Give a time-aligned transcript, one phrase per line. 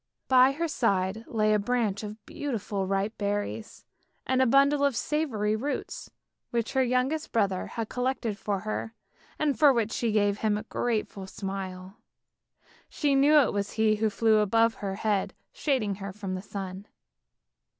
[0.27, 3.85] By her side lay a branch of beautiful ripe berries,
[4.25, 6.09] and a bundle of savoury roots,
[6.49, 8.95] which her youngest brother had collected for her,
[9.37, 11.97] and for which she gave him a grateful smile.
[12.89, 16.87] She knew it was he who flew above her head shading her from the sun.